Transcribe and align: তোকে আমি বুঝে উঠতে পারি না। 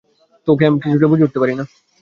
তোকে 0.47 0.63
আমি 0.67 0.77
বুঝে 1.03 1.25
উঠতে 1.25 1.39
পারি 1.41 1.53
না। 1.55 1.63